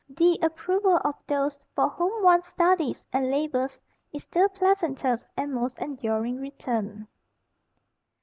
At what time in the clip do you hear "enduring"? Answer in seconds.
5.77-6.37